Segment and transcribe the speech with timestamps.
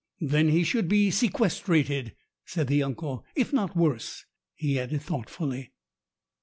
[0.19, 3.23] "Then he should be sequestrated," said the uncle.
[3.35, 5.73] "If not worse," he added thoughtfully.